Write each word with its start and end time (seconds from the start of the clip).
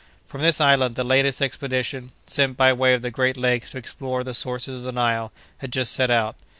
From 0.25 0.41
this 0.41 0.59
island 0.59 0.95
the 0.95 1.03
latest 1.03 1.43
expedition, 1.43 2.09
sent 2.25 2.57
by 2.57 2.73
way 2.73 2.95
of 2.95 3.03
the 3.03 3.11
great 3.11 3.37
lakes 3.37 3.69
to 3.69 3.77
explore 3.77 4.23
the 4.23 4.33
sources 4.33 4.77
of 4.79 4.85
the 4.85 4.91
Nile, 4.91 5.31
had 5.59 5.71
just 5.71 5.91
set 5.93 6.09
out. 6.09 6.35